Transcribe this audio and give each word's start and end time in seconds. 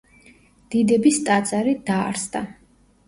დიდების 0.75 1.21
ტაძარი, 1.27 1.77
დაარსდა. 1.91 2.43